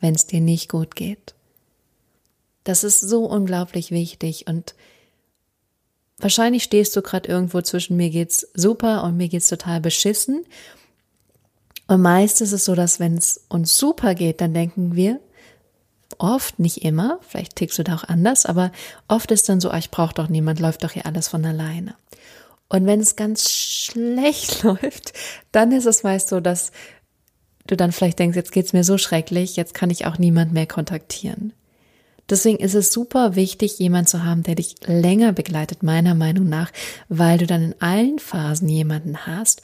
wenn 0.00 0.14
es 0.14 0.26
dir 0.26 0.40
nicht 0.40 0.68
gut 0.68 0.94
geht. 0.94 1.34
Das 2.64 2.84
ist 2.84 3.00
so 3.00 3.24
unglaublich 3.24 3.90
wichtig 3.90 4.46
und 4.46 4.74
wahrscheinlich 6.18 6.62
stehst 6.62 6.94
du 6.94 7.02
gerade 7.02 7.28
irgendwo 7.28 7.62
zwischen 7.62 7.96
mir 7.96 8.10
geht's 8.10 8.46
super 8.54 9.02
und 9.04 9.16
mir 9.16 9.28
geht's 9.28 9.48
total 9.48 9.80
beschissen. 9.80 10.44
Und 11.86 12.02
meist 12.02 12.42
ist 12.42 12.52
es 12.52 12.66
so, 12.66 12.74
dass 12.74 13.00
wenn 13.00 13.16
es 13.16 13.46
uns 13.48 13.76
super 13.76 14.14
geht, 14.14 14.40
dann 14.40 14.52
denken 14.52 14.94
wir, 14.94 15.20
oft, 16.18 16.58
nicht 16.58 16.84
immer, 16.84 17.18
vielleicht 17.26 17.56
tickst 17.56 17.78
du 17.78 17.84
da 17.84 17.96
auch 17.96 18.04
anders, 18.04 18.46
aber 18.46 18.72
oft 19.08 19.30
ist 19.30 19.48
dann 19.48 19.60
so, 19.60 19.70
ah, 19.70 19.78
ich 19.78 19.90
brauche 19.90 20.14
doch 20.14 20.28
niemand, 20.28 20.60
läuft 20.60 20.84
doch 20.84 20.92
hier 20.92 21.06
alles 21.06 21.28
von 21.28 21.44
alleine. 21.44 21.94
Und 22.68 22.86
wenn 22.86 23.00
es 23.00 23.16
ganz 23.16 23.50
schlecht 23.50 24.62
läuft, 24.62 25.12
dann 25.52 25.72
ist 25.72 25.86
es 25.86 26.02
meist 26.02 26.28
so, 26.28 26.40
dass 26.40 26.72
du 27.66 27.76
dann 27.76 27.92
vielleicht 27.92 28.18
denkst, 28.18 28.36
jetzt 28.36 28.52
geht's 28.52 28.72
mir 28.72 28.84
so 28.84 28.98
schrecklich, 28.98 29.56
jetzt 29.56 29.74
kann 29.74 29.90
ich 29.90 30.06
auch 30.06 30.18
niemand 30.18 30.52
mehr 30.52 30.66
kontaktieren. 30.66 31.52
Deswegen 32.30 32.58
ist 32.58 32.74
es 32.74 32.92
super 32.92 33.36
wichtig, 33.36 33.78
jemand 33.78 34.08
zu 34.08 34.22
haben, 34.22 34.42
der 34.42 34.54
dich 34.54 34.74
länger 34.86 35.32
begleitet, 35.32 35.82
meiner 35.82 36.14
Meinung 36.14 36.48
nach, 36.48 36.70
weil 37.08 37.38
du 37.38 37.46
dann 37.46 37.62
in 37.62 37.80
allen 37.80 38.18
Phasen 38.18 38.68
jemanden 38.68 39.26
hast. 39.26 39.62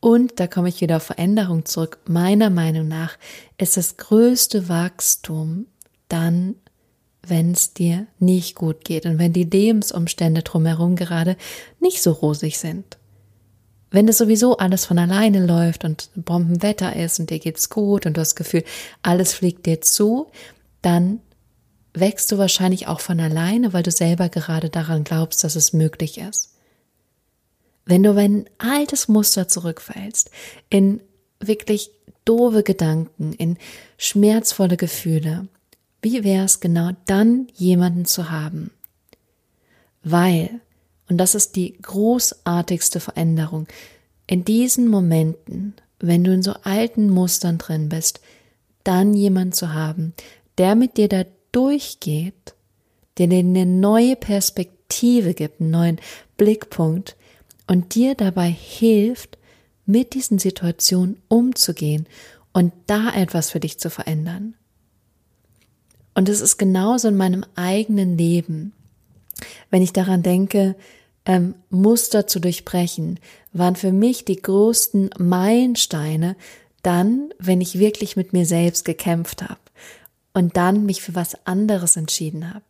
Und 0.00 0.40
da 0.40 0.46
komme 0.46 0.70
ich 0.70 0.80
wieder 0.80 0.96
auf 0.96 1.04
Veränderung 1.04 1.66
zurück. 1.66 1.98
Meiner 2.06 2.48
Meinung 2.50 2.88
nach 2.88 3.18
ist 3.58 3.76
das 3.76 3.98
größte 3.98 4.68
Wachstum 4.68 5.66
dann, 6.08 6.56
wenn 7.22 7.52
es 7.52 7.74
dir 7.74 8.06
nicht 8.18 8.54
gut 8.54 8.84
geht 8.84 9.04
und 9.04 9.18
wenn 9.18 9.34
die 9.34 9.44
Lebensumstände 9.44 10.42
drumherum 10.42 10.96
gerade 10.96 11.36
nicht 11.78 12.02
so 12.02 12.12
rosig 12.12 12.58
sind. 12.58 12.96
Wenn 13.90 14.08
es 14.08 14.18
sowieso 14.18 14.56
alles 14.56 14.86
von 14.86 14.98
alleine 14.98 15.44
läuft 15.44 15.84
und 15.84 16.10
Bombenwetter 16.14 16.96
ist 16.96 17.20
und 17.20 17.28
dir 17.28 17.40
geht's 17.40 17.68
gut 17.68 18.06
und 18.06 18.16
du 18.16 18.20
hast 18.20 18.30
das 18.30 18.36
Gefühl, 18.36 18.64
alles 19.02 19.34
fliegt 19.34 19.66
dir 19.66 19.80
zu, 19.80 20.28
dann 20.80 21.20
wächst 21.92 22.30
du 22.30 22.38
wahrscheinlich 22.38 22.86
auch 22.86 23.00
von 23.00 23.20
alleine, 23.20 23.72
weil 23.72 23.82
du 23.82 23.90
selber 23.90 24.28
gerade 24.28 24.70
daran 24.70 25.04
glaubst, 25.04 25.42
dass 25.44 25.56
es 25.56 25.72
möglich 25.72 26.18
ist. 26.18 26.54
Wenn 27.84 28.02
du 28.02 28.10
in 28.10 28.18
ein 28.18 28.44
altes 28.58 29.08
Muster 29.08 29.48
zurückfällst, 29.48 30.30
in 30.68 31.00
wirklich 31.40 31.90
doofe 32.24 32.62
Gedanken, 32.62 33.32
in 33.32 33.56
schmerzvolle 33.96 34.76
Gefühle, 34.76 35.48
wie 36.02 36.24
wäre 36.24 36.44
es 36.44 36.60
genau 36.60 36.90
dann 37.06 37.48
jemanden 37.54 38.04
zu 38.04 38.30
haben? 38.30 38.70
Weil 40.02 40.60
und 41.10 41.18
das 41.18 41.34
ist 41.34 41.56
die 41.56 41.76
großartigste 41.82 43.00
Veränderung. 43.00 43.66
In 44.28 44.44
diesen 44.44 44.88
Momenten, 44.88 45.74
wenn 45.98 46.22
du 46.22 46.32
in 46.32 46.42
so 46.42 46.54
alten 46.62 47.10
Mustern 47.10 47.58
drin 47.58 47.88
bist, 47.88 48.20
dann 48.84 49.12
jemand 49.14 49.56
zu 49.56 49.74
haben, 49.74 50.14
der 50.56 50.76
mit 50.76 50.96
dir 50.96 51.08
da 51.08 51.24
durchgeht, 51.50 52.54
der 53.18 53.26
dir 53.26 53.40
eine 53.40 53.66
neue 53.66 54.14
Perspektive 54.14 55.34
gibt, 55.34 55.60
einen 55.60 55.70
neuen 55.70 56.00
Blickpunkt 56.36 57.16
und 57.70 57.94
dir 57.94 58.16
dabei 58.16 58.50
hilft, 58.50 59.38
mit 59.86 60.14
diesen 60.14 60.40
Situationen 60.40 61.22
umzugehen 61.28 62.08
und 62.52 62.72
da 62.88 63.14
etwas 63.14 63.52
für 63.52 63.60
dich 63.60 63.78
zu 63.78 63.90
verändern. 63.90 64.54
Und 66.12 66.28
es 66.28 66.40
ist 66.40 66.56
genauso 66.56 67.06
in 67.06 67.16
meinem 67.16 67.44
eigenen 67.54 68.18
Leben. 68.18 68.72
Wenn 69.70 69.82
ich 69.82 69.92
daran 69.92 70.24
denke, 70.24 70.74
ähm, 71.24 71.54
Muster 71.70 72.26
zu 72.26 72.40
durchbrechen, 72.40 73.20
waren 73.52 73.76
für 73.76 73.92
mich 73.92 74.24
die 74.24 74.42
größten 74.42 75.10
Meilensteine 75.18 76.34
dann, 76.82 77.32
wenn 77.38 77.60
ich 77.60 77.78
wirklich 77.78 78.16
mit 78.16 78.32
mir 78.32 78.46
selbst 78.46 78.84
gekämpft 78.84 79.42
habe 79.42 79.60
und 80.34 80.56
dann 80.56 80.86
mich 80.86 81.02
für 81.02 81.14
was 81.14 81.46
anderes 81.46 81.96
entschieden 81.96 82.52
habe. 82.52 82.64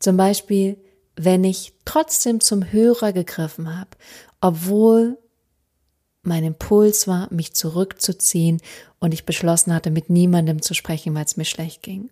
Zum 0.00 0.16
Beispiel, 0.16 0.76
wenn 1.24 1.44
ich 1.44 1.74
trotzdem 1.84 2.40
zum 2.40 2.72
Hörer 2.72 3.12
gegriffen 3.12 3.76
habe, 3.76 3.90
obwohl 4.40 5.18
mein 6.22 6.44
Impuls 6.44 7.06
war, 7.06 7.28
mich 7.32 7.52
zurückzuziehen 7.54 8.60
und 9.00 9.12
ich 9.12 9.26
beschlossen 9.26 9.74
hatte, 9.74 9.90
mit 9.90 10.08
niemandem 10.08 10.62
zu 10.62 10.74
sprechen, 10.74 11.14
weil 11.14 11.24
es 11.24 11.36
mir 11.36 11.44
schlecht 11.44 11.82
ging. 11.82 12.10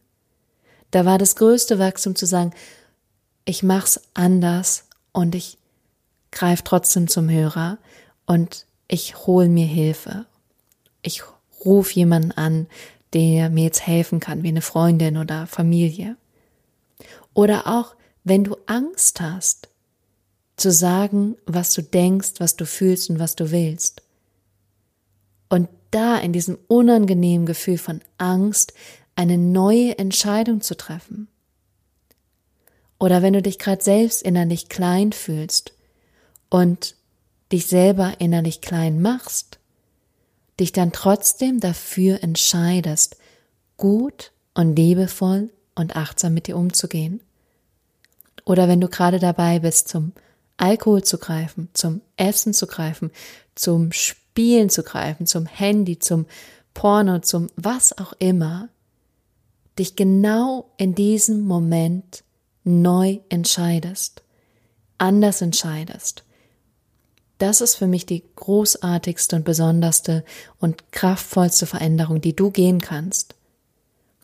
Da 0.90 1.04
war 1.04 1.18
das 1.18 1.36
größte 1.36 1.78
Wachstum 1.78 2.16
zu 2.16 2.26
sagen, 2.26 2.52
ich 3.44 3.62
mach's 3.62 4.00
anders 4.12 4.84
und 5.12 5.34
ich 5.34 5.58
greife 6.30 6.64
trotzdem 6.64 7.08
zum 7.08 7.30
Hörer 7.30 7.78
und 8.26 8.66
ich 8.88 9.26
hole 9.26 9.48
mir 9.48 9.66
Hilfe. 9.66 10.26
Ich 11.00 11.22
rufe 11.64 11.94
jemanden 11.94 12.32
an, 12.32 12.66
der 13.14 13.48
mir 13.48 13.64
jetzt 13.64 13.86
helfen 13.86 14.20
kann, 14.20 14.42
wie 14.42 14.48
eine 14.48 14.62
Freundin 14.62 15.16
oder 15.16 15.46
Familie. 15.46 16.16
Oder 17.32 17.66
auch, 17.66 17.94
wenn 18.24 18.44
du 18.44 18.56
Angst 18.66 19.20
hast, 19.20 19.68
zu 20.56 20.72
sagen, 20.72 21.36
was 21.46 21.72
du 21.72 21.82
denkst, 21.82 22.34
was 22.38 22.56
du 22.56 22.66
fühlst 22.66 23.10
und 23.10 23.18
was 23.18 23.36
du 23.36 23.50
willst. 23.50 24.02
Und 25.48 25.68
da 25.90 26.18
in 26.18 26.32
diesem 26.32 26.58
unangenehmen 26.66 27.46
Gefühl 27.46 27.78
von 27.78 28.00
Angst 28.18 28.74
eine 29.14 29.38
neue 29.38 29.98
Entscheidung 29.98 30.60
zu 30.60 30.76
treffen. 30.76 31.28
Oder 32.98 33.22
wenn 33.22 33.32
du 33.32 33.42
dich 33.42 33.58
gerade 33.58 33.82
selbst 33.82 34.22
innerlich 34.22 34.68
klein 34.68 35.12
fühlst 35.12 35.72
und 36.50 36.96
dich 37.52 37.66
selber 37.66 38.14
innerlich 38.18 38.60
klein 38.60 39.00
machst, 39.00 39.58
dich 40.58 40.72
dann 40.72 40.92
trotzdem 40.92 41.60
dafür 41.60 42.22
entscheidest, 42.22 43.16
gut 43.76 44.32
und 44.54 44.76
liebevoll 44.76 45.50
und 45.76 45.96
achtsam 45.96 46.34
mit 46.34 46.48
dir 46.48 46.56
umzugehen. 46.56 47.20
Oder 48.48 48.66
wenn 48.66 48.80
du 48.80 48.88
gerade 48.88 49.18
dabei 49.18 49.58
bist, 49.58 49.88
zum 49.88 50.12
Alkohol 50.56 51.04
zu 51.04 51.18
greifen, 51.18 51.68
zum 51.74 52.00
Essen 52.16 52.54
zu 52.54 52.66
greifen, 52.66 53.10
zum 53.54 53.92
Spielen 53.92 54.70
zu 54.70 54.82
greifen, 54.82 55.26
zum 55.26 55.44
Handy, 55.44 55.98
zum 55.98 56.24
Porno, 56.72 57.18
zum 57.18 57.48
was 57.56 57.96
auch 57.98 58.14
immer, 58.18 58.70
dich 59.78 59.96
genau 59.96 60.70
in 60.78 60.94
diesem 60.94 61.42
Moment 61.42 62.24
neu 62.64 63.18
entscheidest, 63.28 64.22
anders 64.96 65.42
entscheidest. 65.42 66.24
Das 67.36 67.60
ist 67.60 67.74
für 67.74 67.86
mich 67.86 68.06
die 68.06 68.24
großartigste 68.34 69.36
und 69.36 69.44
besonderste 69.44 70.24
und 70.58 70.90
kraftvollste 70.90 71.66
Veränderung, 71.66 72.22
die 72.22 72.34
du 72.34 72.50
gehen 72.50 72.80
kannst. 72.80 73.34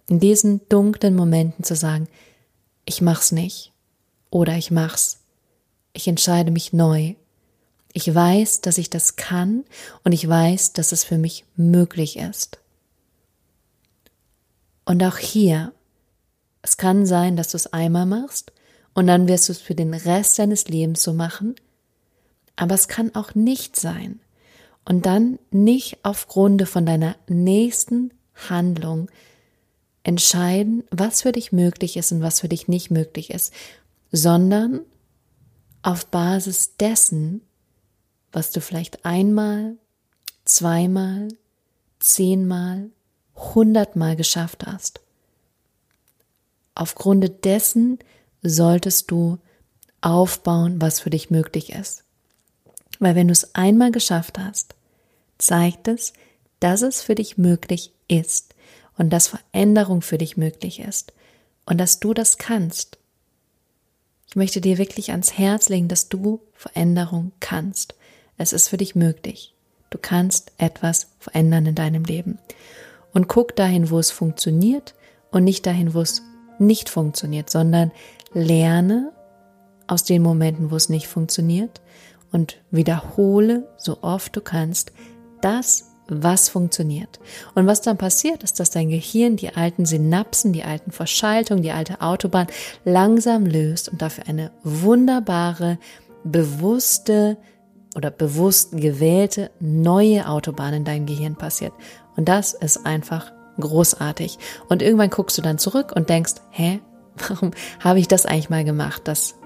In 0.09 0.19
diesen 0.19 0.67
dunklen 0.71 1.15
Momenten 1.15 1.63
zu 1.63 1.77
sagen, 1.77 2.09
ich 2.87 3.03
mach's 3.03 3.31
nicht 3.31 3.74
oder 4.35 4.57
ich 4.57 4.73
mach's. 4.73 5.21
Ich 5.93 6.09
entscheide 6.09 6.51
mich 6.51 6.73
neu. 6.73 7.15
Ich 7.93 8.13
weiß, 8.13 8.63
dass 8.63 8.79
ich 8.79 8.91
das 8.91 9.15
kann 9.15 9.65
und 10.03 10.11
ich 10.11 10.29
weiß, 10.29 10.73
dass 10.73 10.91
es 10.91 11.05
für 11.05 11.19
mich 11.19 11.45
möglich 11.55 12.19
ist. 12.19 12.59
Und 14.85 15.05
auch 15.05 15.19
hier 15.19 15.73
es 16.63 16.79
kann 16.79 17.05
sein, 17.05 17.37
dass 17.37 17.51
du 17.51 17.59
es 17.59 17.73
einmal 17.75 18.07
machst 18.07 18.51
und 18.95 19.07
dann 19.07 19.29
wirst 19.29 19.49
du 19.49 19.53
es 19.53 19.61
für 19.61 19.75
den 19.75 19.93
Rest 19.93 20.39
deines 20.39 20.67
Lebens 20.67 21.03
so 21.03 21.13
machen. 21.13 21.55
Aber 22.57 22.75
es 22.75 22.89
kann 22.89 23.15
auch 23.15 23.35
nicht 23.35 23.77
sein. 23.77 24.19
Und 24.87 25.05
dann 25.05 25.39
nicht 25.51 25.99
aufgrund 26.03 26.67
von 26.67 26.87
deiner 26.87 27.17
nächsten 27.29 28.15
Handlung 28.49 29.11
entscheiden, 30.05 30.85
was 30.91 31.23
für 31.23 31.33
dich 31.33 31.53
möglich 31.53 31.99
ist 31.99 32.13
und 32.13 32.23
was 32.23 32.41
für 32.41 32.49
dich 32.49 32.67
nicht 32.67 32.91
möglich 32.91 33.31
ist, 33.31 33.53
sondern 34.17 34.83
auf 35.83 36.07
Basis 36.07 36.77
dessen, 36.77 37.43
was 38.31 38.53
du 38.53 38.61
vielleicht 38.61 39.05
einmal, 39.05 39.77
zweimal, 40.45 41.27
zehnmal, 41.99 42.91
hundertmal 43.35 44.15
geschafft 44.15 44.67
hast. 44.67 45.01
Aufgrund 46.77 47.45
dessen 47.45 47.99
solltest 48.41 49.11
du 49.11 49.39
aufbauen, 50.01 50.81
was 50.81 51.01
für 51.01 51.11
dich 51.11 51.31
möglich 51.31 51.73
ist. 51.73 52.05
Weil 53.01 53.17
wenn 53.17 53.27
du 53.27 53.33
es 53.33 53.57
einmal 53.57 53.91
geschafft 53.91 54.39
hast, 54.39 54.77
zeigt 55.39 55.89
es, 55.89 56.13
dass 56.61 56.83
es 56.83 57.03
für 57.03 57.17
dich 57.17 57.37
möglich 57.37 57.93
ist 58.07 58.55
und 58.97 59.11
dass 59.11 59.27
Veränderung 59.27 60.03
für 60.03 60.19
dich 60.19 60.37
möglich 60.37 60.79
ist 60.79 61.13
und 61.67 61.79
dass 61.79 61.99
du 61.99 62.15
das 62.15 62.39
kannst. 62.39 62.99
Ich 64.35 64.37
möchte 64.37 64.61
dir 64.61 64.79
wirklich 64.79 65.13
ans 65.13 65.39
Herz 65.39 65.69
legen, 65.69 65.87
dass 65.87 66.09
du 66.09 66.41
Veränderung 66.55 67.31
kannst. 67.39 67.95
Es 68.37 68.53
ist 68.53 68.67
für 68.67 68.77
dich 68.77 68.97
möglich. 68.97 69.55
Du 69.91 69.99
kannst 70.03 70.51
etwas 70.59 71.07
verändern 71.21 71.67
in 71.67 71.77
deinem 71.77 72.03
Leben. 72.03 72.41
Und 73.13 73.29
guck 73.29 73.55
dahin, 73.55 73.91
wo 73.91 74.01
es 74.01 74.11
funktioniert 74.11 74.97
und 75.31 75.45
nicht 75.45 75.67
dahin, 75.67 75.95
wo 75.95 76.01
es 76.01 76.23
nicht 76.59 76.89
funktioniert, 76.89 77.49
sondern 77.49 77.93
lerne 78.33 79.13
aus 79.87 80.03
den 80.03 80.23
Momenten, 80.23 80.73
wo 80.73 80.75
es 80.75 80.89
nicht 80.89 81.07
funktioniert 81.07 81.81
und 82.33 82.57
wiederhole 82.73 83.69
so 83.77 84.03
oft 84.03 84.35
du 84.35 84.41
kannst 84.41 84.91
das, 85.43 85.93
was 86.09 86.49
funktioniert. 86.49 87.19
Und 87.55 87.67
was 87.67 87.81
dann 87.81 87.97
passiert, 87.97 88.43
ist, 88.43 88.61
dass 88.61 88.71
dein 88.71 88.91
Gehirn 88.91 89.37
die 89.37 89.55
alten 89.55 89.87
Synapsen, 89.87 90.53
die 90.53 90.65
alten 90.65 90.91
Verschaltungen, 90.91 91.63
die 91.63 91.73
alte 91.73 92.01
Autobahn 92.01 92.47
langsam 92.85 93.47
löst 93.47 93.89
und 93.89 94.03
dafür 94.03 94.29
eine 94.29 94.51
wunderbare, 94.63 95.79
bewusste 96.25 97.37
oder 97.97 98.11
bewusst 98.11 98.73
gewählte 98.73 99.51
neue 99.61 100.29
Autobahn 100.29 100.75
in 100.75 100.85
deinem 100.85 101.07
Gehirn 101.07 101.37
passiert. 101.37 101.73
Und 102.17 102.29
das 102.29 102.55
ist 102.55 102.85
einfach 102.85 103.33
großartig. 103.59 104.39
Und 104.69 104.83
irgendwann 104.83 105.11
guckst 105.11 105.39
du 105.39 105.43
dann 105.43 105.59
zurück 105.59 105.93
und 105.95 106.09
denkst, 106.09 106.35
hä, 106.51 106.81
warum 107.29 107.53
habe 107.81 108.01
ich 108.01 108.09
das 108.09 108.27
eigentlich 108.27 108.51
mal 108.51 108.65
gemacht? 108.65 109.03
Das 109.05 109.37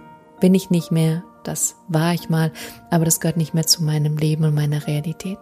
bin 0.41 0.55
ich 0.55 0.71
nicht 0.71 0.91
mehr, 0.91 1.25
das 1.45 1.77
war 1.89 2.15
ich 2.15 2.29
mal, 2.29 2.53
aber 2.91 3.05
das 3.05 3.21
gehört 3.21 3.37
nicht 3.37 3.55
mehr 3.55 3.67
zu 3.67 3.83
meinem 3.83 4.17
Leben 4.17 4.45
und 4.45 4.55
meiner 4.55 4.87
Realität. 4.87 5.39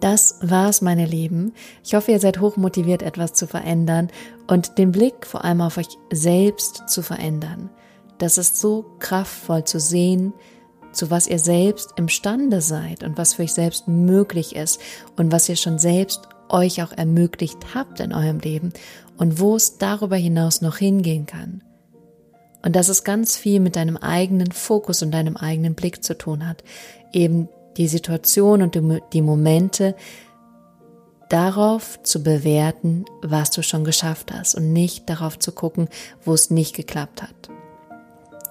Das 0.00 0.38
war's, 0.42 0.82
meine 0.82 1.06
Lieben. 1.06 1.52
Ich 1.84 1.94
hoffe, 1.94 2.12
ihr 2.12 2.20
seid 2.20 2.40
hochmotiviert, 2.40 3.02
etwas 3.02 3.32
zu 3.32 3.46
verändern 3.46 4.08
und 4.46 4.78
den 4.78 4.92
Blick 4.92 5.26
vor 5.26 5.44
allem 5.44 5.62
auf 5.62 5.78
euch 5.78 5.88
selbst 6.12 6.88
zu 6.88 7.02
verändern. 7.02 7.70
Das 8.18 8.38
ist 8.38 8.58
so 8.58 8.84
kraftvoll 8.98 9.64
zu 9.64 9.80
sehen, 9.80 10.32
zu 10.92 11.10
was 11.10 11.26
ihr 11.26 11.38
selbst 11.38 11.92
imstande 11.96 12.60
seid 12.60 13.02
und 13.02 13.18
was 13.18 13.34
für 13.34 13.42
euch 13.42 13.52
selbst 13.52 13.88
möglich 13.88 14.56
ist 14.56 14.80
und 15.16 15.32
was 15.32 15.48
ihr 15.48 15.56
schon 15.56 15.78
selbst 15.78 16.22
euch 16.48 16.82
auch 16.82 16.92
ermöglicht 16.92 17.74
habt 17.74 18.00
in 18.00 18.12
eurem 18.12 18.38
Leben 18.38 18.72
und 19.16 19.40
wo 19.40 19.56
es 19.56 19.78
darüber 19.78 20.16
hinaus 20.16 20.60
noch 20.60 20.76
hingehen 20.78 21.26
kann. 21.26 21.62
Und 22.62 22.74
dass 22.74 22.88
es 22.88 23.04
ganz 23.04 23.36
viel 23.36 23.60
mit 23.60 23.76
deinem 23.76 23.96
eigenen 23.96 24.50
Fokus 24.52 25.02
und 25.02 25.12
deinem 25.12 25.36
eigenen 25.36 25.74
Blick 25.74 26.02
zu 26.02 26.18
tun 26.18 26.48
hat. 26.48 26.64
Eben 27.12 27.48
die 27.76 27.88
Situation 27.88 28.62
und 28.62 28.78
die 29.12 29.22
Momente 29.22 29.94
darauf 31.28 32.00
zu 32.02 32.22
bewerten, 32.22 33.04
was 33.22 33.50
du 33.50 33.62
schon 33.62 33.84
geschafft 33.84 34.32
hast 34.32 34.54
und 34.54 34.72
nicht 34.72 35.08
darauf 35.10 35.38
zu 35.38 35.52
gucken, 35.52 35.88
wo 36.24 36.34
es 36.34 36.50
nicht 36.50 36.74
geklappt 36.74 37.22
hat. 37.22 37.50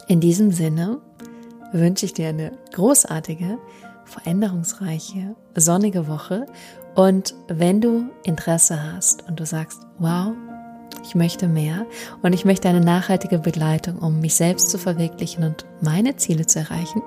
In 0.08 0.20
diesem 0.20 0.52
Sinne 0.52 1.00
wünsche 1.72 2.06
ich 2.06 2.14
dir 2.14 2.30
eine 2.30 2.52
großartige, 2.74 3.58
veränderungsreiche, 4.06 5.36
sonnige 5.56 6.08
Woche 6.08 6.46
und 6.96 7.34
wenn 7.48 7.82
du 7.82 8.10
Interesse 8.24 8.94
hast 8.94 9.28
und 9.28 9.40
du 9.40 9.46
sagst, 9.46 9.80
wow, 9.98 10.34
ich 11.04 11.16
möchte 11.16 11.48
mehr 11.48 11.86
und 12.22 12.34
ich 12.34 12.46
möchte 12.46 12.70
eine 12.70 12.82
nachhaltige 12.82 13.40
Begleitung, 13.40 13.98
um 14.00 14.20
mich 14.22 14.36
selbst 14.36 14.70
zu 14.70 14.78
verwirklichen 14.78 15.44
und 15.44 15.66
meine 15.82 16.16
Ziele 16.16 16.46
zu 16.46 16.60
erreichen, 16.60 17.02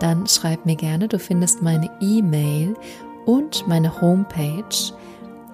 dann 0.00 0.26
schreib 0.26 0.66
mir 0.66 0.76
gerne. 0.76 1.08
Du 1.08 1.18
findest 1.18 1.62
meine 1.62 1.90
E-Mail 2.00 2.74
und 3.26 3.66
meine 3.68 4.00
Homepage 4.00 4.64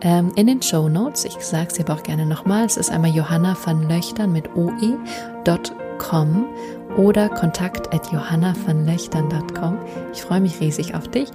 ähm, 0.03 0.33
in 0.37 0.47
den 0.47 0.63
Show 0.63 0.89
Notes. 0.89 1.25
Ich 1.25 1.35
sage 1.41 1.69
es 1.69 1.75
dir 1.75 1.85
aber 1.85 1.99
auch 1.99 2.03
gerne 2.03 2.27
nochmal. 2.27 2.65
Es 2.65 2.77
ist 2.77 2.91
einmal 2.91 3.11
Johanna 3.11 3.57
van 3.63 3.89
Löchtern 3.89 4.33
mit 4.33 4.49
oe.com 4.55 6.47
oder 6.97 7.29
kontakt 7.29 7.93
at 7.93 8.11
johannavanlöchtern.com. 8.13 9.79
Ich 10.13 10.23
freue 10.23 10.41
mich 10.41 10.61
riesig 10.61 10.95
auf 10.95 11.09
dich 11.09 11.31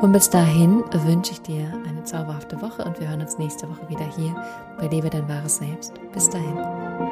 und 0.00 0.12
bis 0.12 0.30
dahin 0.30 0.82
wünsche 1.06 1.32
ich 1.32 1.42
dir 1.42 1.66
eine 1.88 2.04
zauberhafte 2.04 2.60
Woche 2.62 2.84
und 2.84 2.98
wir 3.00 3.08
hören 3.08 3.20
uns 3.20 3.38
nächste 3.38 3.68
Woche 3.68 3.88
wieder 3.88 4.06
hier 4.16 4.34
bei 4.78 4.86
Lebe 4.88 5.10
dein 5.10 5.28
wahres 5.28 5.56
Selbst. 5.56 5.94
Bis 6.12 6.30
dahin. 6.30 7.11